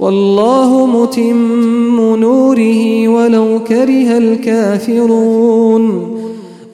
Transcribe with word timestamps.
والله 0.00 0.86
متم 0.86 2.16
نوره 2.16 3.08
ولو 3.08 3.60
كره 3.68 4.18
الكافرون. 4.18 6.14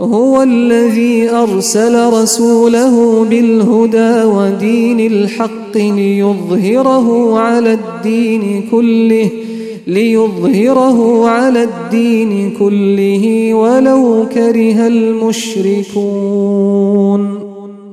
هو 0.01 0.43
الذي 0.43 1.31
أرسل 1.31 2.13
رسوله 2.13 3.25
بالهدى 3.25 4.25
ودين 4.25 5.01
الحق 5.01 5.77
ليظهره 5.77 7.39
على 7.39 7.73
الدين 7.73 8.69
كله 8.71 9.31
ليظهره 9.87 11.29
على 11.29 11.63
الدين 11.63 12.51
كله 12.59 13.55
ولو 13.55 14.27
كره 14.35 14.87
المشركون. 14.87 15.95